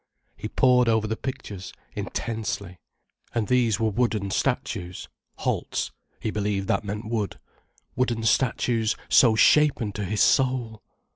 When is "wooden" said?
3.91-4.31, 7.95-8.23